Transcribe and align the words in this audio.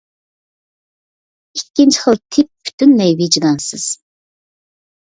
ئىككىنچى 1.59 2.01
خىل 2.07 2.19
تىپ 2.25 2.51
پۈتۈنلەي 2.71 3.17
ۋىجدانسىز. 3.23 3.89